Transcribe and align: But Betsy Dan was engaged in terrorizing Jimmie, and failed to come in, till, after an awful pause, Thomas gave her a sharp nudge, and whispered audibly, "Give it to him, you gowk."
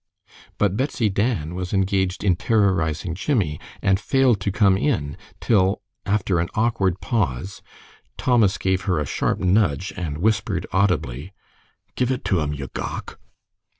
But 0.57 0.75
Betsy 0.75 1.09
Dan 1.09 1.53
was 1.53 1.73
engaged 1.73 2.23
in 2.23 2.35
terrorizing 2.35 3.13
Jimmie, 3.13 3.59
and 3.83 3.99
failed 3.99 4.39
to 4.41 4.51
come 4.51 4.75
in, 4.75 5.15
till, 5.39 5.79
after 6.07 6.39
an 6.39 6.49
awful 6.55 6.89
pause, 6.99 7.61
Thomas 8.17 8.57
gave 8.57 8.85
her 8.85 8.97
a 8.97 9.05
sharp 9.05 9.37
nudge, 9.37 9.93
and 9.95 10.17
whispered 10.17 10.65
audibly, 10.71 11.33
"Give 11.93 12.09
it 12.09 12.25
to 12.25 12.39
him, 12.39 12.51
you 12.51 12.69
gowk." 12.69 13.19